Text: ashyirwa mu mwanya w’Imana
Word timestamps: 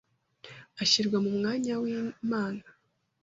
ashyirwa 0.83 1.17
mu 1.25 1.31
mwanya 1.37 1.73
w’Imana 1.81 2.63